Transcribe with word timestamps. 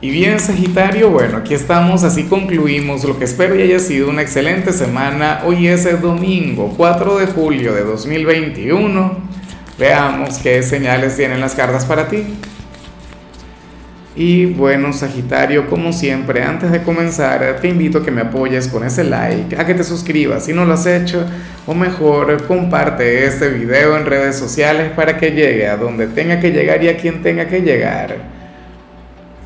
Y 0.00 0.10
bien 0.10 0.38
Sagitario, 0.38 1.10
bueno, 1.10 1.38
aquí 1.38 1.54
estamos, 1.54 2.04
así 2.04 2.22
concluimos 2.22 3.02
lo 3.02 3.18
que 3.18 3.24
espero 3.24 3.56
y 3.56 3.62
haya 3.62 3.80
sido 3.80 4.08
una 4.08 4.22
excelente 4.22 4.72
semana. 4.72 5.40
Hoy 5.44 5.66
es 5.66 5.86
el 5.86 6.00
domingo 6.00 6.72
4 6.76 7.18
de 7.18 7.26
julio 7.26 7.74
de 7.74 7.82
2021. 7.82 9.16
Veamos 9.76 10.38
qué 10.38 10.62
señales 10.62 11.16
tienen 11.16 11.40
las 11.40 11.56
cartas 11.56 11.84
para 11.84 12.06
ti. 12.06 12.22
Y 14.14 14.46
bueno 14.46 14.92
Sagitario, 14.92 15.68
como 15.68 15.92
siempre, 15.92 16.44
antes 16.44 16.70
de 16.70 16.84
comenzar, 16.84 17.58
te 17.60 17.66
invito 17.66 17.98
a 17.98 18.04
que 18.04 18.12
me 18.12 18.20
apoyes 18.20 18.68
con 18.68 18.84
ese 18.84 19.02
like, 19.02 19.56
a 19.56 19.66
que 19.66 19.74
te 19.74 19.82
suscribas 19.82 20.44
si 20.44 20.52
no 20.52 20.64
lo 20.64 20.74
has 20.74 20.86
hecho, 20.86 21.26
o 21.66 21.74
mejor, 21.74 22.46
comparte 22.46 23.26
este 23.26 23.48
video 23.48 23.96
en 23.96 24.06
redes 24.06 24.36
sociales 24.36 24.92
para 24.94 25.18
que 25.18 25.32
llegue 25.32 25.66
a 25.66 25.76
donde 25.76 26.06
tenga 26.06 26.38
que 26.38 26.52
llegar 26.52 26.84
y 26.84 26.88
a 26.88 26.96
quien 26.96 27.20
tenga 27.20 27.48
que 27.48 27.62
llegar. 27.62 28.37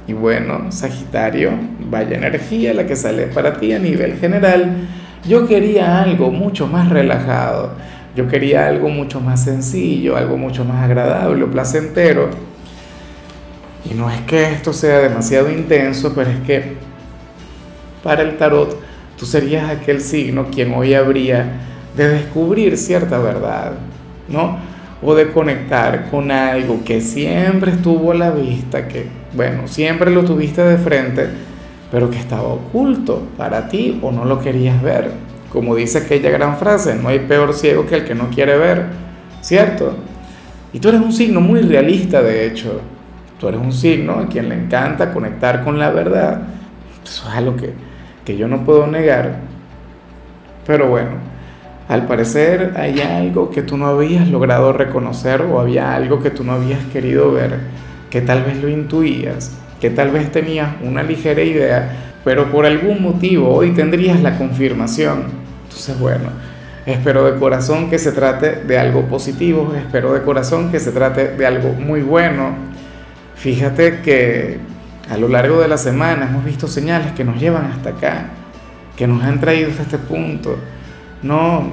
Y 0.07 0.13
bueno, 0.15 0.73
Sagitario, 0.73 1.53
vaya 1.91 2.17
energía 2.17 2.75
la 2.75 2.87
que 2.87 2.97
sale 2.97 3.27
para 3.27 3.55
ti 3.55 3.73
a 3.73 3.79
nivel 3.79 4.19
general. 4.19 4.89
Yo 5.29 5.47
quería 5.47 6.03
algo 6.03 6.31
mucho 6.31 6.67
más 6.67 6.89
relajado. 6.89 7.75
Yo 8.17 8.29
quería 8.29 8.67
algo 8.67 8.89
mucho 8.89 9.21
más 9.21 9.45
sencillo, 9.45 10.17
algo 10.17 10.37
mucho 10.37 10.65
más 10.65 10.85
agradable, 10.85 11.47
placentero. 11.47 12.31
Y 13.89 13.95
no 13.95 14.11
es 14.11 14.21
que 14.23 14.51
esto 14.51 14.73
sea 14.73 14.99
demasiado 14.99 15.51
intenso, 15.51 16.13
pero 16.15 16.31
es 16.31 16.41
que 16.41 16.77
para 18.03 18.23
el 18.23 18.37
tarot 18.37 18.81
tú 19.17 19.25
serías 19.25 19.71
aquel 19.71 20.01
signo 20.01 20.47
quien 20.51 20.75
hoy 20.75 20.95
habría 20.95 21.61
de 21.97 22.09
descubrir 22.09 22.77
cierta 22.77 23.19
verdad, 23.19 23.73
¿no? 24.29 24.72
O 25.03 25.15
de 25.15 25.33
conectar 25.33 26.11
con 26.11 26.31
algo 26.31 26.85
que 26.85 27.01
siempre 27.01 27.73
estuvo 27.73 28.13
a 28.13 28.15
la 28.15 28.31
vista, 28.31 28.87
que 28.87 29.07
bueno, 29.35 29.67
siempre 29.67 30.11
lo 30.11 30.25
tuviste 30.25 30.63
de 30.63 30.79
frente, 30.79 31.29
pero 31.91 32.09
que 32.11 32.19
estaba 32.19 32.45
oculto 32.45 33.23
para 33.37 33.69
ti 33.69 33.99
o 34.01 34.13
no 34.13 34.25
lo 34.25 34.41
querías 34.41 34.81
ver. 34.81 35.11
Como 35.51 35.75
dice 35.75 35.99
aquella 35.99 36.31
gran 36.31 36.57
frase, 36.57 36.95
no 36.95 37.09
hay 37.09 37.19
peor 37.21 37.53
ciego 37.53 37.87
que 37.87 37.97
el 37.97 38.05
que 38.05 38.15
no 38.15 38.31
quiere 38.31 38.57
ver, 38.57 38.87
¿cierto? 39.41 39.95
Y 40.73 40.79
tú 40.79 40.89
eres 40.89 41.01
un 41.01 41.13
signo 41.13 41.41
muy 41.41 41.61
realista, 41.61 42.23
de 42.23 42.47
hecho. 42.47 42.81
Tú 43.39 43.49
eres 43.49 43.61
un 43.61 43.73
signo 43.73 44.21
a 44.21 44.27
quien 44.27 44.49
le 44.49 44.55
encanta 44.55 45.13
conectar 45.13 45.65
con 45.65 45.79
la 45.79 45.91
verdad. 45.91 46.43
Eso 47.05 47.29
es 47.29 47.35
algo 47.35 47.57
que, 47.57 47.75
que 48.25 48.37
yo 48.37 48.49
no 48.49 48.65
puedo 48.65 48.87
negar. 48.87 49.41
Pero 50.67 50.89
bueno, 50.89 51.11
al 51.89 52.07
parecer 52.07 52.75
hay 52.77 53.01
algo 53.01 53.51
que 53.51 53.63
tú 53.63 53.77
no 53.77 53.87
habías 53.87 54.29
logrado 54.29 54.73
reconocer 54.73 55.43
o 55.43 55.61
había 55.61 55.95
algo 55.95 56.23
que 56.23 56.31
tú 56.31 56.45
no 56.45 56.53
habías 56.53 56.85
querido 56.87 57.33
ver 57.33 57.83
que 58.13 58.21
tal 58.21 58.45
vez 58.45 58.63
lo 58.63 58.69
intuías, 58.69 59.53
que 59.81 59.89
tal 59.89 60.11
vez 60.11 60.31
tenías 60.31 60.69
una 60.83 61.03
ligera 61.03 61.43
idea, 61.43 61.97
pero 62.25 62.53
por 62.53 62.67
algún 62.67 63.01
motivo 63.01 63.49
hoy 63.49 63.71
tendrías 63.71 64.21
la 64.21 64.37
confirmación. 64.37 65.25
Entonces, 65.65 65.99
bueno, 65.99 66.29
espero 66.85 67.25
de 67.25 67.39
corazón 67.39 67.89
que 67.89 67.99
se 67.99 68.13
trate 68.13 68.57
de 68.67 68.79
algo 68.79 69.07
positivo, 69.07 69.73
espero 69.75 70.13
de 70.13 70.21
corazón 70.21 70.71
que 70.71 70.79
se 70.79 70.93
trate 70.93 71.29
de 71.29 71.47
algo 71.47 71.73
muy 71.73 72.03
bueno. 72.03 72.55
Fíjate 73.35 74.01
que 74.03 74.59
a 75.11 75.17
lo 75.17 75.29
largo 75.29 75.63
de 75.63 75.69
la 75.69 75.79
semana 75.79 76.27
hemos 76.29 76.45
visto 76.45 76.69
señales 76.69 77.13
que 77.13 77.25
nos 77.25 77.41
llevan 77.41 77.65
hasta 77.65 77.91
acá, 77.91 78.27
que 78.95 79.07
nos 79.07 79.23
han 79.23 79.41
traído 79.41 79.71
hasta 79.71 79.85
este 79.85 79.99
punto. 79.99 80.59
No, 81.23 81.65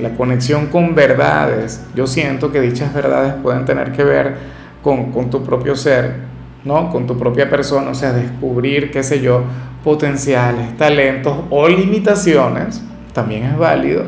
la 0.00 0.10
conexión 0.10 0.66
con 0.66 0.94
verdades. 0.94 1.84
Yo 1.94 2.06
siento 2.06 2.52
que 2.52 2.60
dichas 2.60 2.92
verdades 2.92 3.34
pueden 3.42 3.64
tener 3.64 3.92
que 3.92 4.04
ver 4.04 4.36
con, 4.82 5.30
tu 5.30 5.42
propio 5.42 5.76
ser, 5.76 6.16
¿no? 6.64 6.90
Con 6.90 7.06
tu 7.06 7.18
propia 7.18 7.50
persona, 7.50 7.90
o 7.90 7.94
sea, 7.94 8.12
descubrir, 8.12 8.90
qué 8.90 9.02
sé 9.02 9.20
yo, 9.20 9.42
potenciales, 9.84 10.76
talentos 10.76 11.36
o 11.50 11.68
limitaciones, 11.68 12.82
también 13.12 13.44
es 13.44 13.56
válido, 13.56 14.04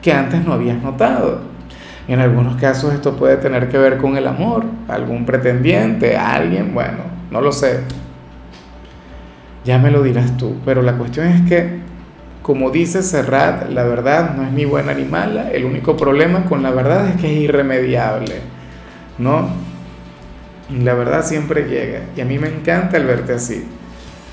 que 0.00 0.12
antes 0.12 0.44
no 0.44 0.52
habías 0.52 0.82
notado. 0.82 1.40
En 2.08 2.18
algunos 2.18 2.56
casos 2.56 2.92
esto 2.92 3.16
puede 3.16 3.36
tener 3.36 3.68
que 3.68 3.78
ver 3.78 3.98
con 3.98 4.16
el 4.16 4.26
amor, 4.26 4.64
algún 4.88 5.24
pretendiente, 5.24 6.16
alguien, 6.16 6.74
bueno, 6.74 6.98
no 7.30 7.40
lo 7.40 7.52
sé. 7.52 7.80
Ya 9.64 9.78
me 9.78 9.90
lo 9.90 10.02
dirás 10.02 10.36
tú, 10.36 10.56
pero 10.64 10.82
la 10.82 10.94
cuestión 10.94 11.28
es 11.28 11.48
que, 11.48 11.80
como 12.42 12.70
dice 12.70 13.02
Serrat, 13.02 13.70
la 13.70 13.84
verdad 13.84 14.34
no 14.34 14.42
es 14.44 14.52
mi 14.52 14.64
buena 14.64 14.94
ni 14.94 15.04
mala, 15.04 15.50
el 15.50 15.64
único 15.64 15.96
problema 15.96 16.44
con 16.44 16.62
la 16.62 16.70
verdad 16.70 17.08
es 17.08 17.20
que 17.20 17.32
es 17.32 17.42
irremediable, 17.42 18.40
¿no? 19.18 19.48
la 20.80 20.94
verdad 20.94 21.24
siempre 21.24 21.64
llega. 21.64 22.00
Y 22.16 22.20
a 22.20 22.24
mí 22.24 22.38
me 22.38 22.48
encanta 22.48 22.96
el 22.96 23.04
verte 23.04 23.34
así. 23.34 23.64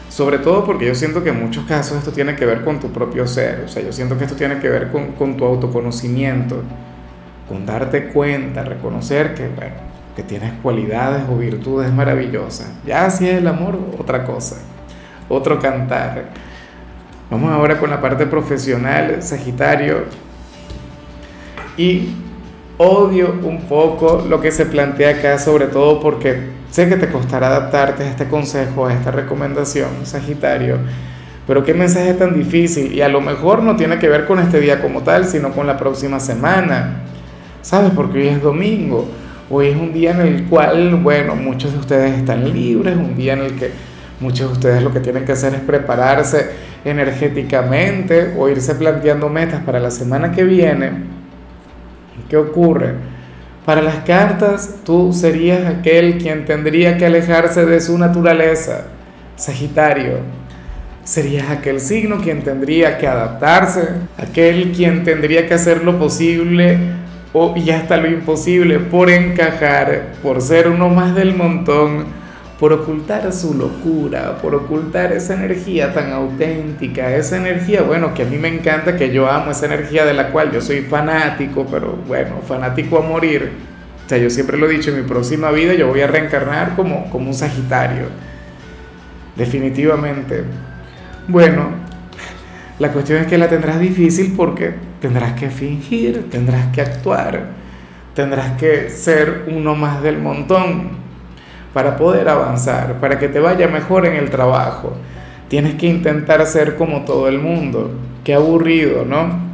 Sobre 0.09 0.39
todo 0.39 0.65
porque 0.65 0.87
yo 0.87 0.95
siento 0.95 1.23
que 1.23 1.29
en 1.29 1.39
muchos 1.39 1.65
casos 1.65 1.97
esto 1.97 2.11
tiene 2.11 2.35
que 2.35 2.45
ver 2.45 2.63
con 2.63 2.79
tu 2.79 2.91
propio 2.91 3.27
ser. 3.27 3.63
O 3.65 3.67
sea, 3.67 3.83
yo 3.83 3.91
siento 3.91 4.17
que 4.17 4.23
esto 4.23 4.35
tiene 4.35 4.59
que 4.59 4.69
ver 4.69 4.89
con, 4.91 5.37
tu 5.37 5.45
autoconocimiento, 5.45 6.63
con 7.47 7.65
darte 7.65 8.07
cuenta, 8.07 8.63
reconocer 8.63 9.35
que, 9.35 9.47
bueno, 9.47 9.75
que 10.15 10.23
tienes 10.23 10.53
cualidades 10.63 11.23
o 11.29 11.37
virtudes 11.37 11.91
maravillosas. 11.93 12.71
Ya 12.85 13.09
si 13.09 13.27
es 13.29 13.35
el 13.37 13.47
amor, 13.47 13.77
otra 13.99 14.25
cosa, 14.25 14.57
otro 15.27 15.59
cantar. 15.59 16.29
Vamos 17.29 17.51
ahora 17.51 17.77
con 17.77 17.91
la 17.91 18.01
parte 18.01 18.25
profesional, 18.25 19.21
Sagitario. 19.21 20.05
Y 21.77 22.09
odio 22.79 23.35
un 23.43 23.61
poco 23.67 24.25
lo 24.27 24.41
que 24.41 24.51
se 24.51 24.65
plantea 24.65 25.11
acá, 25.11 25.37
sobre 25.37 25.67
todo 25.67 25.99
porque 25.99 26.49
sé 26.71 26.89
que 26.89 26.95
te 26.95 27.07
costará 27.07 27.47
adaptarte 27.47 28.03
a 28.03 28.09
este 28.09 28.27
consejo, 28.27 28.87
a 28.87 28.93
esta 28.93 29.11
recomendación, 29.11 29.89
Sagitario. 30.05 30.79
Pero 31.45 31.63
qué 31.63 31.75
mensaje 31.75 32.15
tan 32.15 32.33
difícil 32.33 32.93
y 32.93 33.01
a 33.01 33.09
lo 33.09 33.21
mejor 33.21 33.61
no 33.61 33.75
tiene 33.75 33.99
que 33.99 34.09
ver 34.09 34.25
con 34.25 34.39
este 34.39 34.59
día 34.59 34.81
como 34.81 35.03
tal, 35.03 35.25
sino 35.25 35.51
con 35.51 35.67
la 35.67 35.77
próxima 35.77 36.19
semana. 36.19 37.03
¿Sabes? 37.61 37.91
Porque 37.95 38.17
hoy 38.17 38.27
es 38.29 38.41
domingo. 38.41 39.07
Hoy 39.51 39.67
es 39.67 39.75
un 39.75 39.93
día 39.93 40.11
en 40.11 40.21
el 40.21 40.45
cual, 40.45 40.95
bueno, 40.95 41.35
muchos 41.35 41.73
de 41.73 41.77
ustedes 41.77 42.17
están 42.17 42.51
libres, 42.51 42.95
un 42.95 43.15
día 43.15 43.33
en 43.33 43.41
el 43.41 43.55
que 43.55 43.71
muchos 44.19 44.47
de 44.47 44.53
ustedes 44.53 44.83
lo 44.83 44.91
que 44.91 44.99
tienen 44.99 45.25
que 45.25 45.31
hacer 45.33 45.53
es 45.53 45.61
prepararse 45.61 46.68
energéticamente 46.85 48.33
o 48.37 48.49
irse 48.49 48.75
planteando 48.75 49.29
metas 49.29 49.61
para 49.63 49.79
la 49.79 49.91
semana 49.91 50.31
que 50.31 50.43
viene 50.43 51.19
¿Qué 52.29 52.37
ocurre? 52.37 52.93
Para 53.65 53.81
las 53.81 54.03
cartas, 54.03 54.77
tú 54.85 55.13
serías 55.13 55.65
aquel 55.65 56.19
quien 56.19 56.45
tendría 56.45 56.97
que 56.97 57.05
alejarse 57.05 57.65
de 57.65 57.81
su 57.81 57.97
naturaleza, 57.97 58.85
Sagitario. 59.35 60.19
Serías 61.03 61.49
aquel 61.49 61.79
signo 61.79 62.17
quien 62.17 62.43
tendría 62.43 62.99
que 62.99 63.07
adaptarse, 63.07 63.89
aquel 64.17 64.71
quien 64.73 65.03
tendría 65.03 65.47
que 65.47 65.55
hacer 65.55 65.83
lo 65.83 65.97
posible 65.97 66.77
o 67.33 67.55
y 67.55 67.71
hasta 67.71 67.97
lo 67.97 68.07
imposible 68.07 68.79
por 68.79 69.09
encajar, 69.09 70.13
por 70.21 70.41
ser 70.41 70.67
uno 70.67 70.89
más 70.89 71.15
del 71.15 71.35
montón 71.35 72.05
por 72.59 72.73
ocultar 72.73 73.31
su 73.31 73.53
locura, 73.53 74.37
por 74.41 74.53
ocultar 74.53 75.13
esa 75.13 75.33
energía 75.33 75.93
tan 75.93 76.11
auténtica, 76.11 77.15
esa 77.15 77.37
energía, 77.37 77.83
bueno, 77.83 78.13
que 78.13 78.23
a 78.23 78.25
mí 78.25 78.37
me 78.37 78.49
encanta, 78.49 78.97
que 78.97 79.13
yo 79.13 79.31
amo, 79.31 79.51
esa 79.51 79.67
energía 79.67 80.03
de 80.03 80.13
la 80.13 80.29
cual 80.31 80.51
yo 80.51 80.59
soy 80.59 80.81
fanático, 80.81 81.65
pero 81.71 81.97
bueno, 82.05 82.41
fanático 82.45 82.97
a 82.97 83.01
morir. 83.01 83.49
O 84.05 84.09
sea, 84.09 84.17
yo 84.17 84.29
siempre 84.29 84.57
lo 84.57 84.69
he 84.69 84.73
dicho, 84.73 84.89
en 84.91 84.97
mi 84.97 85.07
próxima 85.07 85.51
vida 85.51 85.73
yo 85.73 85.87
voy 85.87 86.01
a 86.01 86.07
reencarnar 86.07 86.75
como, 86.75 87.09
como 87.09 87.27
un 87.27 87.33
Sagitario. 87.33 88.07
Definitivamente. 89.37 90.43
Bueno, 91.29 91.69
la 92.77 92.91
cuestión 92.91 93.21
es 93.21 93.27
que 93.27 93.37
la 93.37 93.47
tendrás 93.47 93.79
difícil 93.79 94.33
porque 94.35 94.73
tendrás 94.99 95.31
que 95.33 95.49
fingir, 95.49 96.29
tendrás 96.29 96.67
que 96.73 96.81
actuar, 96.81 97.51
tendrás 98.13 98.57
que 98.57 98.89
ser 98.89 99.45
uno 99.47 99.75
más 99.75 100.03
del 100.03 100.17
montón 100.17 100.98
para 101.73 101.97
poder 101.97 102.27
avanzar, 102.29 102.99
para 102.99 103.19
que 103.19 103.27
te 103.27 103.39
vaya 103.39 103.67
mejor 103.67 104.05
en 104.05 104.15
el 104.15 104.29
trabajo. 104.29 104.93
Tienes 105.47 105.75
que 105.75 105.87
intentar 105.87 106.45
ser 106.45 106.75
como 106.75 107.05
todo 107.05 107.27
el 107.27 107.39
mundo. 107.39 107.91
Qué 108.23 108.33
aburrido, 108.33 109.05
¿no? 109.05 109.49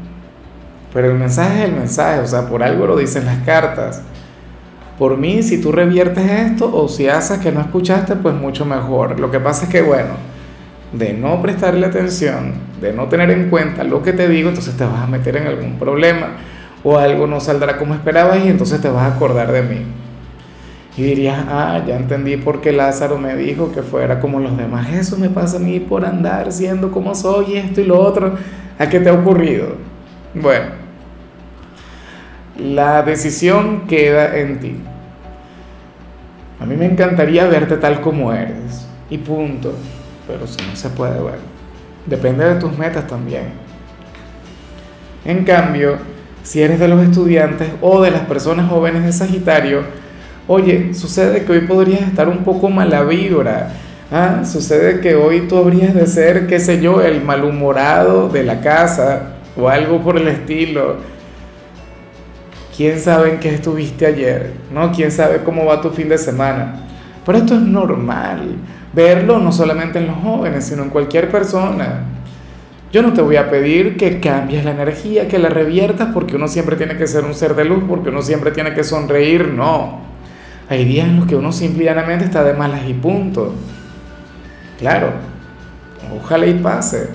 Pero 0.94 1.12
el 1.12 1.18
mensaje 1.18 1.60
es 1.60 1.66
el 1.66 1.76
mensaje, 1.76 2.20
o 2.20 2.28
sea, 2.28 2.48
por 2.48 2.64
algo 2.64 2.88
lo 2.88 2.98
dicen 2.98 3.26
las 3.26 3.40
cartas. 3.40 4.02
Por 4.98 5.18
mí, 5.18 5.44
si 5.44 5.62
tú 5.62 5.74
reviertes 5.74 6.24
esto 6.24 6.74
o 6.74 6.88
si 6.88 7.08
haces 7.10 7.40
que 7.40 7.52
no 7.52 7.60
escuchaste, 7.60 8.16
pues 8.16 8.34
mucho 8.34 8.66
mejor. 8.66 9.20
Lo 9.20 9.30
que 9.30 9.42
pasa 9.42 9.66
es 9.66 9.70
que, 9.70 9.82
bueno, 9.82 10.14
de 10.94 11.14
no 11.14 11.42
prestarle 11.42 11.86
atención, 11.86 12.54
de 12.80 12.94
no 12.94 13.08
tener 13.08 13.30
en 13.32 13.50
cuenta 13.50 13.84
lo 13.84 14.02
que 14.02 14.14
te 14.14 14.30
digo, 14.30 14.50
entonces 14.50 14.78
te 14.78 14.86
vas 14.86 15.02
a 15.02 15.08
meter 15.08 15.36
en 15.36 15.48
algún 15.48 15.78
problema 15.78 16.38
o 16.84 16.98
algo 16.98 17.28
no 17.28 17.40
saldrá 17.40 17.78
como 17.78 17.96
esperabas 17.96 18.46
y 18.46 18.48
entonces 18.48 18.80
te 18.80 18.88
vas 18.88 19.12
a 19.12 19.16
acordar 19.16 19.52
de 19.52 19.64
mí. 19.64 19.82
Y 20.98 21.04
dirías, 21.04 21.46
ah, 21.50 21.84
ya 21.86 21.98
entendí 21.98 22.38
por 22.38 22.62
qué 22.62 22.72
Lázaro 22.72 23.18
me 23.18 23.36
dijo 23.36 23.72
que 23.72 23.82
fuera 23.82 24.20
como 24.20 24.40
los 24.40 24.56
demás. 24.56 24.94
Eso 24.94 25.18
me 25.18 25.30
pasa 25.30 25.58
a 25.58 25.60
mí 25.60 25.80
por 25.80 26.06
andar 26.06 26.52
siendo 26.52 26.92
como 26.92 27.14
soy, 27.16 27.58
esto 27.58 27.82
y 27.82 27.86
lo 27.86 28.00
otro. 28.00 28.36
¿A 28.80 28.88
qué 28.88 29.00
te 29.00 29.10
ha 29.10 29.14
ocurrido? 29.14 29.76
Bueno, 30.34 30.68
la 32.58 33.04
decisión 33.04 33.88
queda 33.88 34.38
en 34.38 34.60
ti. 34.60 34.76
A 36.60 36.66
mí 36.66 36.76
me 36.78 36.86
encantaría 36.86 37.46
verte 37.46 37.78
tal 37.78 38.00
como 38.00 38.32
eres. 38.34 38.88
y 39.10 39.18
punto. 39.18 39.74
Pero 40.28 40.48
si 40.48 40.58
no 40.66 40.76
se 40.76 40.90
puede, 40.90 41.20
bueno, 41.20 41.38
depende 42.06 42.46
de 42.46 42.60
tus 42.60 42.76
metas 42.78 43.06
también. 43.06 43.44
En 45.26 45.44
cambio, 45.44 45.98
si 46.44 46.62
eres 46.62 46.80
de 46.80 46.88
los 46.88 47.04
estudiantes 47.04 47.70
o 47.82 48.02
de 48.02 48.12
las 48.12 48.22
personas 48.22 48.70
jóvenes 48.70 49.04
de 49.04 49.12
Sagitario, 49.12 49.84
oye, 50.48 50.94
sucede 50.94 51.44
que 51.44 51.52
hoy 51.52 51.62
podrías 51.62 52.02
estar 52.02 52.30
un 52.30 52.44
poco 52.44 52.70
mala 52.70 53.04
vibra. 53.04 53.72
¿ah? 54.12 54.44
Sucede 54.46 55.02
que 55.02 55.16
hoy 55.16 55.42
tú 55.48 55.58
habrías 55.58 55.94
de 55.94 56.08
ser, 56.08 56.48
qué 56.48 56.60
sé 56.60 56.82
yo, 56.82 57.02
el 57.02 57.24
malhumorado 57.24 58.30
de 58.30 58.44
la 58.44 58.62
casa 58.62 59.36
o 59.58 59.70
algo 59.70 60.02
por 60.02 60.18
el 60.18 60.28
estilo. 60.28 60.98
¿Quién 62.76 63.00
sabe 63.00 63.32
en 63.32 63.40
qué 63.40 63.54
estuviste 63.54 64.06
ayer? 64.06 64.52
¿No? 64.74 64.92
¿Quién 64.92 65.12
sabe 65.12 65.44
cómo 65.44 65.66
va 65.66 65.82
tu 65.82 65.92
fin 65.92 66.10
de 66.10 66.18
semana? 66.18 66.82
Pero 67.26 67.38
esto 67.38 67.56
es 67.56 67.62
normal. 67.62 68.58
Verlo 68.94 69.40
no 69.40 69.52
solamente 69.52 70.00
en 70.00 70.08
los 70.08 70.18
jóvenes, 70.18 70.66
sino 70.66 70.84
en 70.84 70.90
cualquier 70.90 71.30
persona. 71.30 72.04
Yo 72.92 73.02
no 73.02 73.14
te 73.14 73.22
voy 73.22 73.36
a 73.38 73.50
pedir 73.50 73.98
que 73.98 74.20
cambies 74.20 74.64
la 74.64 74.72
energía, 74.72 75.28
que 75.28 75.40
la 75.40 75.50
reviertas, 75.50 76.10
porque 76.14 76.36
uno 76.36 76.48
siempre 76.48 76.76
tiene 76.76 76.96
que 76.96 77.08
ser 77.08 77.24
un 77.24 77.34
ser 77.34 77.56
de 77.56 77.66
luz, 77.66 77.84
porque 77.88 78.10
uno 78.10 78.22
siempre 78.22 78.52
tiene 78.52 78.74
que 78.74 78.84
sonreír. 78.84 79.48
No. 79.48 80.02
Hay 80.70 80.86
días 80.86 81.08
en 81.08 81.18
los 81.18 81.28
que 81.28 81.36
uno 81.36 81.52
simplemente 81.52 82.26
está 82.26 82.44
de 82.44 82.54
malas 82.54 82.82
y 82.88 82.94
punto. 82.94 83.54
Claro, 84.80 85.12
ojalá 86.16 86.48
y 86.48 86.56
pase. 86.56 87.10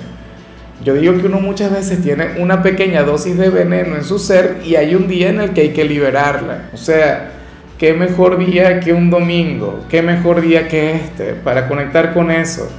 Yo 0.84 0.94
digo 0.94 1.18
que 1.18 1.26
uno 1.26 1.40
muchas 1.40 1.70
veces 1.72 2.02
tiene 2.02 2.40
una 2.40 2.62
pequeña 2.62 3.02
dosis 3.02 3.36
de 3.36 3.50
veneno 3.50 3.96
en 3.96 4.04
su 4.04 4.18
ser 4.18 4.62
y 4.64 4.76
hay 4.76 4.94
un 4.94 5.08
día 5.08 5.28
en 5.28 5.40
el 5.40 5.50
que 5.50 5.62
hay 5.62 5.68
que 5.70 5.84
liberarla. 5.84 6.70
O 6.72 6.78
sea, 6.78 7.32
qué 7.76 7.92
mejor 7.92 8.38
día 8.38 8.80
que 8.80 8.92
un 8.92 9.10
domingo, 9.10 9.84
qué 9.90 10.00
mejor 10.00 10.40
día 10.40 10.68
que 10.68 10.94
este 10.94 11.34
para 11.34 11.68
conectar 11.68 12.14
con 12.14 12.30
eso. 12.30 12.70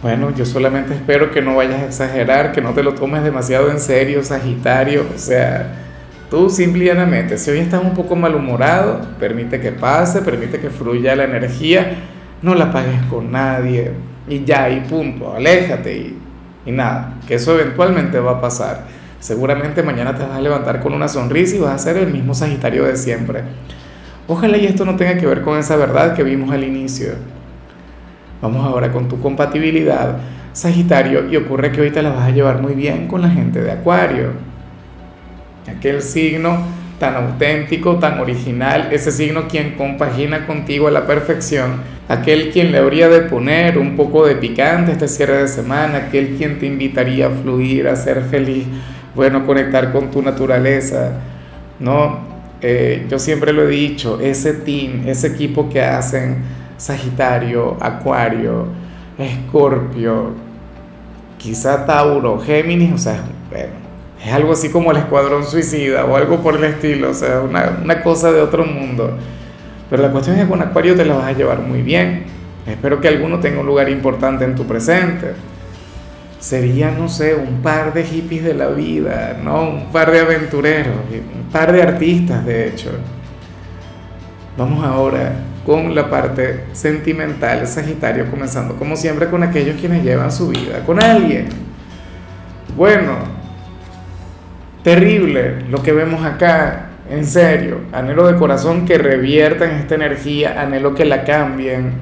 Bueno, 0.00 0.32
yo 0.34 0.46
solamente 0.46 0.94
espero 0.94 1.32
que 1.32 1.42
no 1.42 1.56
vayas 1.56 1.82
a 1.82 1.86
exagerar, 1.86 2.52
que 2.52 2.60
no 2.60 2.72
te 2.72 2.82
lo 2.82 2.94
tomes 2.94 3.24
demasiado 3.24 3.70
en 3.70 3.80
serio, 3.80 4.22
Sagitario. 4.22 5.04
O 5.14 5.18
sea, 5.18 5.85
tú 6.30 6.50
simplemente, 6.50 7.38
si 7.38 7.50
hoy 7.50 7.58
estás 7.58 7.82
un 7.82 7.94
poco 7.94 8.16
malhumorado, 8.16 9.00
permite 9.18 9.60
que 9.60 9.72
pase, 9.72 10.22
permite 10.22 10.58
que 10.58 10.70
fluya 10.70 11.16
la 11.16 11.24
energía, 11.24 11.94
no 12.42 12.54
la 12.54 12.72
pagues 12.72 13.02
con 13.10 13.30
nadie. 13.30 13.92
Y 14.28 14.44
ya, 14.44 14.68
y 14.68 14.80
punto, 14.80 15.34
aléjate 15.34 15.96
y, 15.96 16.18
y 16.66 16.72
nada, 16.72 17.14
que 17.26 17.34
eso 17.34 17.58
eventualmente 17.58 18.18
va 18.18 18.32
a 18.32 18.40
pasar. 18.40 18.84
Seguramente 19.20 19.82
mañana 19.82 20.14
te 20.14 20.22
vas 20.22 20.36
a 20.36 20.40
levantar 20.40 20.80
con 20.80 20.92
una 20.92 21.08
sonrisa 21.08 21.56
y 21.56 21.60
vas 21.60 21.74
a 21.74 21.78
ser 21.78 21.96
el 21.96 22.12
mismo 22.12 22.34
Sagitario 22.34 22.84
de 22.84 22.96
siempre. 22.96 23.42
Ojalá 24.28 24.56
y 24.56 24.66
esto 24.66 24.84
no 24.84 24.96
tenga 24.96 25.16
que 25.16 25.26
ver 25.26 25.42
con 25.42 25.58
esa 25.58 25.76
verdad 25.76 26.14
que 26.14 26.24
vimos 26.24 26.50
al 26.50 26.64
inicio 26.64 27.14
Vamos 28.42 28.66
ahora 28.66 28.92
con 28.92 29.08
tu 29.08 29.18
compatibilidad, 29.20 30.18
Sagitario, 30.52 31.28
y 31.28 31.36
ocurre 31.36 31.72
que 31.72 31.80
hoy 31.80 31.90
te 31.90 32.02
la 32.02 32.10
vas 32.10 32.28
a 32.28 32.30
llevar 32.30 32.60
muy 32.60 32.74
bien 32.74 33.08
con 33.08 33.22
la 33.22 33.30
gente 33.30 33.62
de 33.62 33.72
Acuario. 33.72 34.28
Aquel 35.68 36.02
signo 36.02 36.58
tan 36.98 37.14
auténtico, 37.14 37.96
tan 37.96 38.20
original, 38.20 38.88
ese 38.90 39.12
signo 39.12 39.48
quien 39.48 39.72
compagina 39.72 40.46
contigo 40.46 40.88
a 40.88 40.90
la 40.90 41.06
perfección, 41.06 41.82
aquel 42.08 42.50
quien 42.50 42.72
le 42.72 42.78
habría 42.78 43.08
de 43.08 43.22
poner 43.22 43.78
un 43.78 43.96
poco 43.96 44.26
de 44.26 44.36
picante 44.36 44.92
este 44.92 45.08
cierre 45.08 45.38
de 45.38 45.48
semana, 45.48 45.98
aquel 45.98 46.36
quien 46.36 46.58
te 46.58 46.66
invitaría 46.66 47.26
a 47.26 47.30
fluir, 47.30 47.88
a 47.88 47.96
ser 47.96 48.22
feliz, 48.22 48.66
bueno, 49.14 49.44
conectar 49.44 49.92
con 49.92 50.10
tu 50.10 50.22
naturaleza, 50.22 51.12
¿no? 51.80 52.20
Eh, 52.62 53.06
yo 53.10 53.18
siempre 53.18 53.52
lo 53.52 53.64
he 53.64 53.68
dicho, 53.68 54.18
ese 54.20 54.54
team, 54.54 55.06
ese 55.06 55.26
equipo 55.28 55.68
que 55.68 55.82
hacen 55.82 56.36
Sagitario, 56.78 57.76
Acuario, 57.80 58.66
Escorpio, 59.18 60.32
quizá 61.38 61.84
Tauro, 61.84 62.38
Géminis, 62.38 62.92
o 62.92 62.98
sea, 62.98 63.24
es 64.24 64.32
algo 64.32 64.52
así 64.52 64.70
como 64.70 64.90
el 64.90 64.96
Escuadrón 64.98 65.44
Suicida 65.44 66.04
o 66.04 66.16
algo 66.16 66.42
por 66.42 66.56
el 66.56 66.64
estilo, 66.64 67.10
o 67.10 67.14
sea, 67.14 67.40
una, 67.40 67.78
una 67.82 68.02
cosa 68.02 68.32
de 68.32 68.40
otro 68.40 68.64
mundo. 68.64 69.16
Pero 69.88 70.02
la 70.02 70.10
cuestión 70.10 70.36
es 70.36 70.44
que 70.44 70.48
con 70.48 70.62
Acuario 70.62 70.96
te 70.96 71.04
la 71.04 71.14
vas 71.14 71.26
a 71.26 71.32
llevar 71.32 71.60
muy 71.60 71.82
bien. 71.82 72.24
Espero 72.66 73.00
que 73.00 73.08
alguno 73.08 73.38
tenga 73.38 73.60
un 73.60 73.66
lugar 73.66 73.88
importante 73.88 74.44
en 74.44 74.56
tu 74.56 74.64
presente. 74.66 75.32
Sería, 76.40 76.90
no 76.90 77.08
sé, 77.08 77.34
un 77.34 77.62
par 77.62 77.94
de 77.94 78.04
hippies 78.04 78.44
de 78.44 78.54
la 78.54 78.68
vida, 78.68 79.38
¿no? 79.42 79.68
Un 79.68 79.92
par 79.92 80.10
de 80.10 80.20
aventureros, 80.20 80.94
un 81.10 81.50
par 81.50 81.72
de 81.72 81.82
artistas, 81.82 82.44
de 82.44 82.68
hecho. 82.68 82.90
Vamos 84.56 84.84
ahora 84.84 85.32
con 85.64 85.94
la 85.94 86.08
parte 86.08 86.64
sentimental 86.72 87.66
Sagitario, 87.66 88.30
comenzando 88.30 88.76
como 88.76 88.96
siempre 88.96 89.28
con 89.28 89.42
aquellos 89.42 89.76
quienes 89.80 90.04
llevan 90.04 90.30
su 90.30 90.48
vida 90.48 90.84
con 90.84 91.02
alguien. 91.02 91.48
Bueno, 92.76 93.16
terrible 94.86 95.64
lo 95.68 95.82
que 95.82 95.90
vemos 95.90 96.24
acá, 96.24 96.90
en 97.10 97.26
serio. 97.26 97.80
Anhelo 97.90 98.24
de 98.28 98.36
corazón 98.36 98.86
que 98.86 98.98
reviertan 98.98 99.72
esta 99.72 99.96
energía, 99.96 100.62
anhelo 100.62 100.94
que 100.94 101.04
la 101.04 101.24
cambien, 101.24 101.94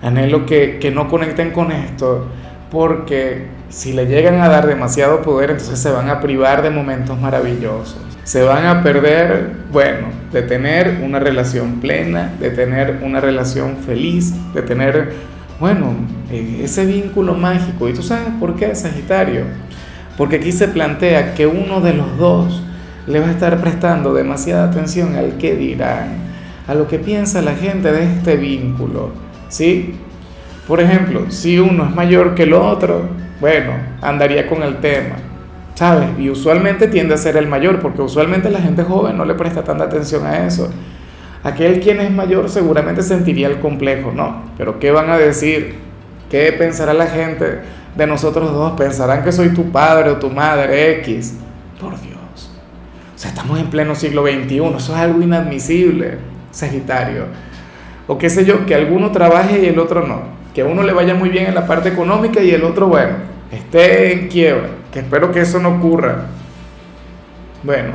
anhelo 0.00 0.46
que, 0.46 0.78
que 0.78 0.90
no 0.90 1.06
conecten 1.06 1.50
con 1.50 1.70
esto, 1.70 2.28
porque 2.70 3.48
si 3.68 3.92
le 3.92 4.06
llegan 4.06 4.40
a 4.40 4.48
dar 4.48 4.66
demasiado 4.66 5.20
poder, 5.20 5.50
entonces 5.50 5.78
se 5.78 5.90
van 5.90 6.08
a 6.08 6.22
privar 6.22 6.62
de 6.62 6.70
momentos 6.70 7.20
maravillosos 7.20 7.98
se 8.24 8.44
van 8.44 8.66
a 8.66 8.84
perder, 8.84 9.50
bueno, 9.72 10.06
de 10.30 10.42
tener 10.42 11.00
una 11.02 11.18
relación 11.18 11.80
plena, 11.80 12.32
de 12.38 12.50
tener 12.50 13.00
una 13.02 13.20
relación 13.20 13.78
feliz, 13.78 14.32
de 14.54 14.62
tener, 14.62 15.12
bueno, 15.58 15.96
eh, 16.30 16.60
ese 16.62 16.86
vínculo 16.86 17.34
mágico. 17.34 17.88
¿Y 17.88 17.94
tú 17.94 18.02
sabes 18.04 18.28
por 18.38 18.54
qué, 18.54 18.76
Sagitario? 18.76 19.42
Porque 20.16 20.36
aquí 20.36 20.52
se 20.52 20.68
plantea 20.68 21.34
que 21.34 21.46
uno 21.46 21.80
de 21.80 21.94
los 21.94 22.18
dos 22.18 22.62
le 23.06 23.20
va 23.20 23.28
a 23.28 23.32
estar 23.32 23.60
prestando 23.60 24.14
demasiada 24.14 24.68
atención 24.68 25.16
al 25.16 25.38
que 25.38 25.56
dirán, 25.56 26.18
a 26.66 26.74
lo 26.74 26.86
que 26.86 26.98
piensa 26.98 27.42
la 27.42 27.54
gente 27.54 27.90
de 27.90 28.04
este 28.04 28.36
vínculo, 28.36 29.10
¿sí? 29.48 29.96
Por 30.68 30.80
ejemplo, 30.80 31.30
si 31.30 31.58
uno 31.58 31.84
es 31.84 31.94
mayor 31.94 32.34
que 32.34 32.44
el 32.44 32.52
otro, 32.52 33.08
bueno, 33.40 33.72
andaría 34.00 34.46
con 34.46 34.62
el 34.62 34.76
tema 34.76 35.16
¿sabes? 35.74 36.10
Y 36.18 36.30
usualmente 36.30 36.88
tiende 36.88 37.14
a 37.14 37.16
ser 37.16 37.36
el 37.36 37.46
mayor, 37.46 37.80
porque 37.80 38.02
usualmente 38.02 38.50
la 38.50 38.60
gente 38.60 38.82
joven 38.84 39.16
no 39.16 39.24
le 39.24 39.34
presta 39.34 39.64
tanta 39.64 39.84
atención 39.84 40.26
a 40.26 40.46
eso. 40.46 40.70
Aquel 41.42 41.80
quien 41.80 42.00
es 42.00 42.10
mayor 42.10 42.48
seguramente 42.48 43.02
sentiría 43.02 43.48
el 43.48 43.58
complejo, 43.58 44.12
¿no? 44.14 44.44
Pero 44.56 44.78
¿qué 44.78 44.92
van 44.92 45.10
a 45.10 45.18
decir? 45.18 45.74
¿Qué 46.30 46.54
pensará 46.56 46.94
la 46.94 47.06
gente 47.06 47.60
de 47.94 48.06
nosotros 48.06 48.52
dos? 48.52 48.72
¿Pensarán 48.72 49.22
que 49.22 49.32
soy 49.32 49.50
tu 49.50 49.70
padre 49.70 50.10
o 50.10 50.16
tu 50.16 50.30
madre 50.30 50.98
X? 51.00 51.38
Por 51.80 52.00
Dios. 52.00 52.50
O 53.14 53.18
sea, 53.18 53.30
estamos 53.30 53.58
en 53.58 53.66
pleno 53.68 53.94
siglo 53.94 54.22
XXI, 54.22 54.56
eso 54.56 54.76
es 54.76 55.00
algo 55.00 55.22
inadmisible, 55.22 56.18
Sagitario. 56.50 57.26
O 58.06 58.18
qué 58.18 58.28
sé 58.30 58.44
yo, 58.44 58.66
que 58.66 58.74
alguno 58.74 59.10
trabaje 59.10 59.62
y 59.62 59.66
el 59.66 59.78
otro 59.78 60.06
no. 60.06 60.22
Que 60.54 60.62
a 60.62 60.64
uno 60.64 60.82
le 60.82 60.92
vaya 60.92 61.14
muy 61.14 61.28
bien 61.28 61.46
en 61.46 61.54
la 61.54 61.66
parte 61.66 61.88
económica 61.88 62.42
y 62.42 62.50
el 62.50 62.64
otro, 62.64 62.88
bueno, 62.88 63.14
esté 63.50 64.12
en 64.12 64.28
quiebra 64.28 64.82
que 64.92 65.00
espero 65.00 65.32
que 65.32 65.40
eso 65.40 65.58
no 65.58 65.70
ocurra. 65.76 66.26
Bueno, 67.62 67.92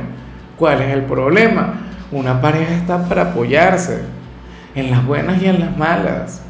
¿cuál 0.56 0.82
es 0.82 0.92
el 0.92 1.02
problema? 1.02 1.74
Una 2.10 2.40
pareja 2.40 2.74
está 2.74 3.04
para 3.08 3.30
apoyarse 3.30 4.02
en 4.74 4.90
las 4.90 5.06
buenas 5.06 5.40
y 5.40 5.46
en 5.46 5.60
las 5.60 5.76
malas. 5.76 6.42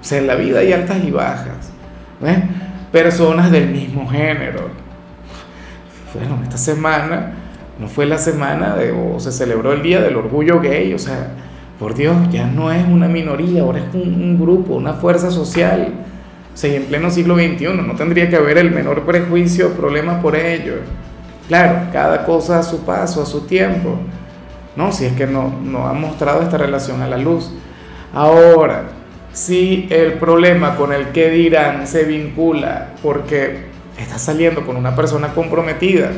O 0.00 0.04
sea, 0.04 0.18
en 0.18 0.26
la 0.26 0.34
vida 0.34 0.60
hay 0.60 0.72
altas 0.72 0.98
y 1.02 1.10
bajas. 1.10 1.72
¿ves? 2.20 2.38
Personas 2.96 3.50
del 3.50 3.68
mismo 3.68 4.08
género. 4.08 4.70
Bueno, 6.14 6.40
esta 6.42 6.56
semana 6.56 7.34
no 7.78 7.88
fue 7.88 8.06
la 8.06 8.16
semana 8.16 8.74
de, 8.74 8.90
o 8.90 9.20
se 9.20 9.32
celebró 9.32 9.74
el 9.74 9.82
Día 9.82 10.00
del 10.00 10.16
Orgullo 10.16 10.62
Gay, 10.62 10.94
o 10.94 10.98
sea, 10.98 11.28
por 11.78 11.94
Dios, 11.94 12.16
ya 12.30 12.46
no 12.46 12.72
es 12.72 12.88
una 12.88 13.06
minoría, 13.06 13.60
ahora 13.60 13.80
es 13.80 13.94
un, 13.94 14.38
grupo, 14.40 14.76
una 14.76 14.94
fuerza 14.94 15.30
social 15.30 15.92
o 16.54 16.56
sea, 16.56 16.74
en 16.74 16.84
pleno 16.84 17.10
siglo 17.10 17.34
XXI 17.34 17.66
no 17.86 17.96
tendría 17.96 18.30
que 18.30 18.36
haber 18.36 18.56
el 18.56 18.70
menor 18.70 19.04
prejuicio 19.04 19.66
o 19.66 19.70
problema 19.72 20.22
por 20.22 20.34
ello. 20.34 20.76
Claro, 21.48 21.90
cada 21.92 22.24
cosa 22.24 22.60
a 22.60 22.62
su 22.62 22.86
paso, 22.86 23.22
a 23.22 23.26
su 23.26 23.42
tiempo. 23.42 23.98
No, 24.74 24.90
si 24.90 25.04
es 25.04 25.12
que 25.12 25.26
no, 25.26 25.52
no 25.62 25.86
ha 25.86 25.92
mostrado 25.92 26.40
esta 26.40 26.56
relación 26.56 27.02
a 27.02 27.08
la 27.08 27.18
luz. 27.18 27.52
Ahora, 28.14 28.84
si 29.36 29.86
el 29.90 30.14
problema 30.14 30.76
con 30.76 30.94
el 30.94 31.08
que 31.08 31.28
dirán 31.28 31.86
se 31.86 32.04
vincula 32.04 32.92
porque 33.02 33.66
estás 33.98 34.22
saliendo 34.22 34.64
con 34.64 34.78
una 34.78 34.96
persona 34.96 35.34
comprometida 35.34 36.10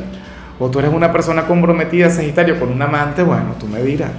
o 0.61 0.71
tú 0.71 0.79
eres 0.79 0.93
una 0.93 1.13
persona 1.13 1.45
comprometida, 1.45 2.11
Sagitario, 2.11 2.61
con 2.61 2.69
un 2.71 2.81
amante, 2.81 3.25
bueno, 3.25 3.57
tú 3.59 3.67
me 3.67 3.83
dirás, 3.83 4.13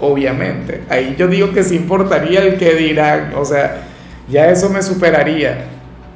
obviamente. 0.00 0.84
Ahí 0.88 1.16
yo 1.18 1.28
digo 1.28 1.52
que 1.52 1.62
sí 1.64 1.76
importaría 1.76 2.44
el 2.44 2.56
que 2.56 2.74
dirán, 2.74 3.32
o 3.36 3.44
sea, 3.44 3.82
ya 4.26 4.48
eso 4.48 4.70
me 4.70 4.82
superaría. 4.82 5.66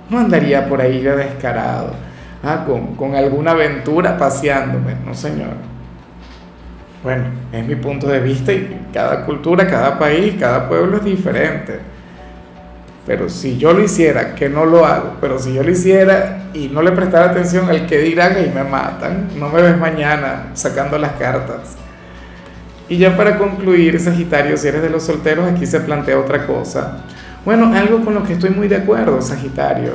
No 0.09 0.19
andaría 0.19 0.67
por 0.67 0.81
ahí 0.81 1.03
de 1.03 1.17
descarado, 1.17 1.93
ah, 2.43 2.65
con, 2.67 2.97
con 2.97 3.17
alguna 3.17 3.51
aventura 3.51 4.17
paseándome, 4.17 4.95
no 5.05 5.13
señor. 5.13 5.57
Bueno, 7.05 7.25
es 7.53 7.67
mi 7.67 7.75
punto 7.75 8.07
de 8.07 8.21
vista 8.21 8.51
y 8.51 8.89
cada 8.95 9.27
cultura, 9.27 9.67
cada 9.67 9.99
país, 9.99 10.37
cada 10.41 10.67
pueblo 10.71 10.97
es 10.97 11.05
diferente. 11.05 12.00
Pero 13.07 13.29
si 13.29 13.57
yo 13.57 13.73
lo 13.73 13.83
hiciera, 13.83 14.35
que 14.35 14.49
no 14.49 14.67
lo 14.67 14.85
hago, 14.85 15.17
pero 15.21 15.39
si 15.39 15.55
yo 15.55 15.63
lo 15.63 15.71
hiciera 15.71 16.45
y 16.53 16.69
no 16.69 16.83
le 16.83 16.93
prestara 16.93 17.31
atención 17.31 17.69
al 17.69 17.87
que 17.87 17.99
dirán 17.99 18.37
y 18.45 18.55
me 18.55 18.63
matan, 18.63 19.29
no 19.37 19.49
me 19.49 19.63
ves 19.63 19.79
mañana 19.79 20.51
sacando 20.55 20.99
las 20.99 21.13
cartas. 21.13 21.77
Y 22.89 22.99
ya 22.99 23.17
para 23.17 23.39
concluir, 23.39 23.99
Sagitario, 24.01 24.57
si 24.57 24.69
eres 24.69 24.83
de 24.83 24.91
los 24.91 25.05
solteros, 25.05 25.49
aquí 25.49 25.65
se 25.65 25.81
plantea 25.81 26.19
otra 26.19 26.47
cosa. 26.47 27.05
Bueno, 27.45 27.73
algo 27.75 28.05
con 28.05 28.15
lo 28.15 28.25
que 28.25 28.35
estoy 28.35 28.51
muy 28.51 28.69
de 28.69 28.77
acuerdo, 28.77 29.23
Sagitario. 29.23 29.93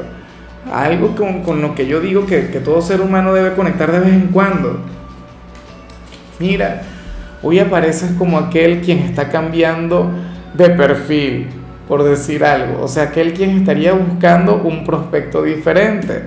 Algo 0.73 1.15
con, 1.15 1.43
con 1.43 1.61
lo 1.61 1.75
que 1.75 1.85
yo 1.85 1.99
digo 1.99 2.25
que, 2.25 2.47
que 2.47 2.59
todo 2.59 2.81
ser 2.81 3.01
humano 3.01 3.33
debe 3.33 3.53
conectar 3.53 3.91
de 3.91 3.99
vez 3.99 4.13
en 4.13 4.27
cuando. 4.27 4.79
Mira, 6.39 6.81
hoy 7.43 7.59
apareces 7.59 8.11
como 8.17 8.39
aquel 8.39 8.81
quien 8.81 8.99
está 8.99 9.29
cambiando 9.29 10.09
de 10.53 10.69
perfil, 10.71 11.49
por 11.87 12.03
decir 12.03 12.43
algo. 12.43 12.83
O 12.83 12.87
sea, 12.87 13.03
aquel 13.03 13.33
quien 13.33 13.51
estaría 13.51 13.93
buscando 13.93 14.61
un 14.63 14.83
prospecto 14.83 15.43
diferente. 15.43 16.23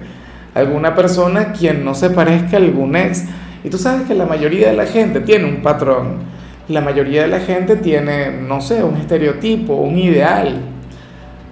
Alguna 0.54 0.94
persona 0.94 1.52
quien 1.52 1.84
no 1.84 1.94
se 1.94 2.10
parezca 2.10 2.56
a 2.56 2.60
algún 2.60 2.96
ex. 2.96 3.24
Y 3.64 3.70
tú 3.70 3.78
sabes 3.78 4.06
que 4.06 4.14
la 4.14 4.26
mayoría 4.26 4.68
de 4.68 4.76
la 4.76 4.86
gente 4.86 5.20
tiene 5.20 5.44
un 5.44 5.62
patrón. 5.62 6.18
La 6.68 6.80
mayoría 6.80 7.22
de 7.22 7.28
la 7.28 7.40
gente 7.40 7.76
tiene, 7.76 8.30
no 8.30 8.60
sé, 8.60 8.82
un 8.82 8.96
estereotipo, 8.96 9.74
un 9.74 9.98
ideal. 9.98 10.60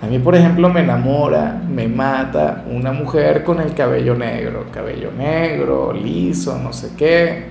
A 0.02 0.06
mí, 0.06 0.18
por 0.18 0.34
ejemplo, 0.34 0.68
me 0.68 0.80
enamora, 0.80 1.60
me 1.68 1.88
mata 1.88 2.64
una 2.70 2.92
mujer 2.92 3.42
con 3.42 3.60
el 3.60 3.74
cabello 3.74 4.14
negro. 4.14 4.66
Cabello 4.72 5.10
negro, 5.16 5.92
liso, 5.92 6.58
no 6.62 6.72
sé 6.72 6.90
qué. 6.96 7.44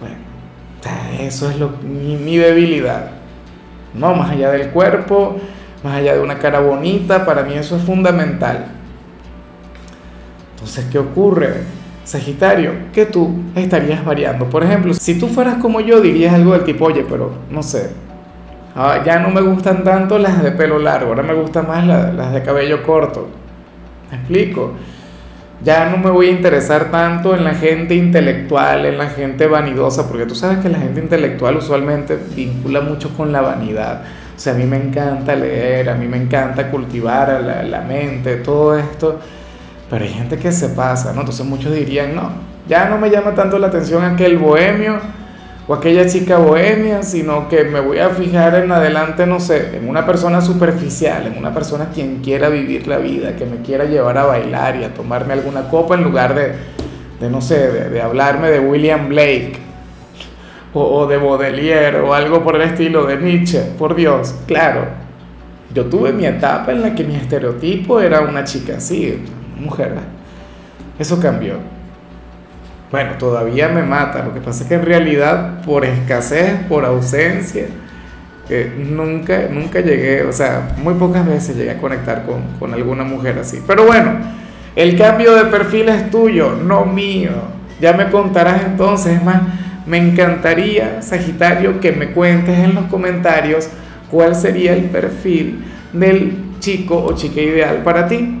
Bueno, 0.00 0.16
eso 1.20 1.50
es 1.50 1.58
lo, 1.58 1.70
mi, 1.82 2.16
mi 2.16 2.36
debilidad. 2.36 3.10
No, 3.94 4.14
más 4.14 4.30
allá 4.30 4.50
del 4.50 4.68
cuerpo, 4.70 5.36
más 5.82 5.94
allá 5.96 6.14
de 6.14 6.20
una 6.20 6.38
cara 6.38 6.60
bonita, 6.60 7.24
para 7.24 7.42
mí 7.42 7.54
eso 7.54 7.76
es 7.76 7.82
fundamental. 7.82 8.66
Entonces, 10.54 10.86
¿qué 10.90 10.98
ocurre? 10.98 11.62
Sagitario, 12.04 12.72
que 12.92 13.06
tú 13.06 13.30
estarías 13.54 14.04
variando. 14.04 14.48
Por 14.48 14.62
ejemplo, 14.62 14.94
si 14.94 15.18
tú 15.18 15.28
fueras 15.28 15.56
como 15.56 15.80
yo, 15.80 16.00
dirías 16.00 16.34
algo 16.34 16.52
del 16.52 16.64
tipo, 16.64 16.84
oye, 16.84 17.04
pero 17.08 17.32
no 17.50 17.62
sé, 17.62 17.90
ah, 18.74 19.02
ya 19.04 19.18
no 19.18 19.30
me 19.30 19.40
gustan 19.40 19.84
tanto 19.84 20.18
las 20.18 20.42
de 20.42 20.52
pelo 20.52 20.78
largo, 20.78 21.08
ahora 21.08 21.22
me 21.22 21.34
gustan 21.34 21.66
más 21.66 21.86
las, 21.86 22.14
las 22.14 22.32
de 22.32 22.42
cabello 22.42 22.82
corto. 22.82 23.28
¿Me 24.10 24.18
explico? 24.18 24.72
Ya 25.64 25.88
no 25.88 25.96
me 25.96 26.10
voy 26.10 26.26
a 26.26 26.30
interesar 26.30 26.90
tanto 26.90 27.36
en 27.36 27.44
la 27.44 27.54
gente 27.54 27.94
intelectual, 27.94 28.84
en 28.84 28.98
la 28.98 29.08
gente 29.08 29.46
vanidosa, 29.46 30.08
porque 30.08 30.26
tú 30.26 30.34
sabes 30.34 30.58
que 30.58 30.68
la 30.68 30.78
gente 30.78 31.00
intelectual 31.00 31.56
usualmente 31.56 32.18
vincula 32.34 32.80
mucho 32.80 33.16
con 33.16 33.30
la 33.30 33.42
vanidad. 33.42 34.02
O 34.36 34.40
sea, 34.40 34.54
a 34.54 34.56
mí 34.56 34.64
me 34.64 34.76
encanta 34.76 35.36
leer, 35.36 35.88
a 35.88 35.94
mí 35.94 36.08
me 36.08 36.16
encanta 36.16 36.68
cultivar 36.68 37.40
la, 37.40 37.62
la 37.62 37.80
mente, 37.82 38.36
todo 38.36 38.76
esto, 38.76 39.20
pero 39.88 40.04
hay 40.04 40.10
gente 40.10 40.36
que 40.36 40.50
se 40.50 40.70
pasa, 40.70 41.12
¿no? 41.12 41.20
Entonces 41.20 41.46
muchos 41.46 41.72
dirían, 41.72 42.14
no, 42.16 42.32
ya 42.68 42.88
no 42.88 42.98
me 42.98 43.08
llama 43.08 43.32
tanto 43.34 43.58
la 43.58 43.68
atención 43.68 44.02
aquel 44.02 44.38
bohemio 44.38 44.98
o 45.68 45.74
aquella 45.74 46.06
chica 46.06 46.38
bohemia, 46.38 47.02
sino 47.02 47.48
que 47.48 47.64
me 47.64 47.80
voy 47.80 47.98
a 47.98 48.10
fijar 48.10 48.56
en 48.56 48.72
adelante, 48.72 49.26
no 49.26 49.38
sé, 49.38 49.76
en 49.76 49.88
una 49.88 50.04
persona 50.04 50.40
superficial, 50.40 51.26
en 51.26 51.38
una 51.38 51.54
persona 51.54 51.90
quien 51.94 52.20
quiera 52.20 52.48
vivir 52.48 52.86
la 52.86 52.98
vida, 52.98 53.36
que 53.36 53.46
me 53.46 53.58
quiera 53.58 53.84
llevar 53.84 54.18
a 54.18 54.24
bailar 54.24 54.76
y 54.76 54.84
a 54.84 54.92
tomarme 54.92 55.34
alguna 55.34 55.68
copa 55.68 55.94
en 55.94 56.02
lugar 56.02 56.34
de, 56.34 56.52
de 57.20 57.30
no 57.30 57.40
sé, 57.40 57.70
de, 57.70 57.90
de 57.90 58.02
hablarme 58.02 58.50
de 58.50 58.58
William 58.58 59.08
Blake 59.08 59.72
o, 60.74 61.06
de 61.06 61.16
Baudelaire 61.16 62.00
o 62.00 62.14
algo 62.14 62.42
por 62.42 62.56
el 62.56 62.62
estilo 62.62 63.04
de 63.04 63.18
Nietzsche, 63.18 63.60
por 63.78 63.94
Dios, 63.94 64.34
claro. 64.46 64.86
Yo 65.74 65.86
tuve 65.86 66.12
mi 66.12 66.26
etapa 66.26 66.72
en 66.72 66.82
la 66.82 66.94
que 66.94 67.04
mi 67.04 67.14
estereotipo 67.14 68.00
era 68.00 68.20
una 68.20 68.44
chica 68.44 68.76
así, 68.76 69.22
mujer. 69.58 69.94
Eso 70.98 71.18
cambió. 71.20 71.54
Bueno, 72.92 73.12
todavía 73.18 73.68
me 73.68 73.82
mata. 73.82 74.22
Lo 74.22 74.32
que 74.32 74.40
pasa 74.40 74.62
es 74.62 74.68
que 74.68 74.74
en 74.74 74.82
realidad, 74.82 75.62
por 75.62 75.84
escasez, 75.84 76.60
por 76.68 76.84
ausencia, 76.84 77.64
nunca, 78.78 79.48
nunca 79.50 79.80
llegué, 79.80 80.22
o 80.24 80.32
sea, 80.32 80.74
muy 80.76 80.94
pocas 80.94 81.26
veces 81.26 81.56
llegué 81.56 81.70
a 81.70 81.78
conectar 81.78 82.24
con, 82.24 82.42
con 82.58 82.74
alguna 82.74 83.02
mujer 83.02 83.38
así. 83.38 83.62
Pero 83.66 83.86
bueno, 83.86 84.18
el 84.76 84.96
cambio 84.96 85.34
de 85.34 85.46
perfil 85.46 85.88
es 85.88 86.10
tuyo, 86.10 86.52
no 86.52 86.84
mío. 86.84 87.32
Ya 87.80 87.94
me 87.94 88.10
contarás 88.10 88.62
entonces, 88.64 89.16
es 89.16 89.24
más 89.24 89.40
me 89.86 89.98
encantaría, 89.98 91.02
Sagitario, 91.02 91.80
que 91.80 91.92
me 91.92 92.12
cuentes 92.12 92.58
en 92.58 92.74
los 92.74 92.84
comentarios 92.84 93.68
cuál 94.10 94.34
sería 94.34 94.74
el 94.74 94.84
perfil 94.84 95.64
del 95.92 96.38
chico 96.60 97.02
o 97.02 97.16
chica 97.16 97.40
ideal 97.40 97.82
para 97.82 98.06
ti. 98.06 98.38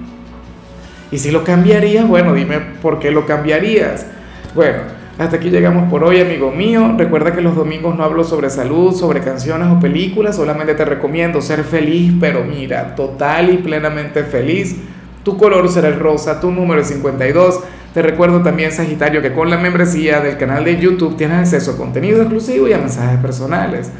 Y 1.10 1.18
si 1.18 1.30
lo 1.30 1.42
cambiarías, 1.42 2.06
bueno, 2.06 2.34
dime 2.34 2.60
por 2.80 3.00
qué 3.00 3.10
lo 3.10 3.26
cambiarías. 3.26 4.06
Bueno, 4.54 4.80
hasta 5.18 5.36
aquí 5.36 5.48
llegamos 5.48 5.88
por 5.90 6.04
hoy, 6.04 6.20
amigo 6.20 6.50
mío. 6.50 6.94
Recuerda 6.98 7.32
que 7.32 7.40
los 7.40 7.56
domingos 7.56 7.96
no 7.96 8.04
hablo 8.04 8.22
sobre 8.22 8.50
salud, 8.50 8.94
sobre 8.94 9.20
canciones 9.20 9.68
o 9.68 9.80
películas, 9.80 10.36
solamente 10.36 10.74
te 10.74 10.84
recomiendo 10.84 11.40
ser 11.40 11.64
feliz, 11.64 12.12
pero 12.20 12.44
mira, 12.44 12.94
total 12.94 13.48
y 13.48 13.58
plenamente 13.58 14.24
feliz. 14.24 14.76
Tu 15.24 15.38
color 15.38 15.70
será 15.70 15.88
el 15.88 15.98
rosa, 15.98 16.38
tu 16.38 16.50
número 16.50 16.82
es 16.82 16.88
52. 16.88 17.60
Te 17.94 18.02
recuerdo 18.02 18.42
también, 18.42 18.72
Sagitario, 18.72 19.22
que 19.22 19.32
con 19.32 19.48
la 19.48 19.56
membresía 19.56 20.20
del 20.20 20.36
canal 20.36 20.64
de 20.64 20.78
YouTube 20.78 21.16
tienes 21.16 21.38
acceso 21.38 21.72
a 21.72 21.76
contenido 21.78 22.20
exclusivo 22.20 22.68
y 22.68 22.74
a 22.74 22.78
mensajes 22.78 23.20
personales. 23.20 23.90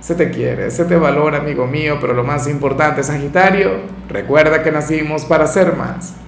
Se 0.00 0.14
te 0.14 0.30
quiere, 0.30 0.70
se 0.70 0.84
te 0.84 0.96
valora, 0.96 1.38
amigo 1.38 1.66
mío, 1.66 1.96
pero 2.00 2.12
lo 2.12 2.24
más 2.24 2.48
importante, 2.48 3.02
Sagitario, 3.02 3.70
recuerda 4.10 4.62
que 4.62 4.72
nacimos 4.72 5.24
para 5.24 5.46
ser 5.46 5.74
más. 5.74 6.21